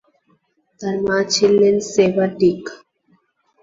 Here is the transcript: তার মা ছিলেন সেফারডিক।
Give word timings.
তার 0.81 0.95
মা 1.05 1.17
ছিলেন 1.33 1.75
সেফারডিক। 1.91 2.61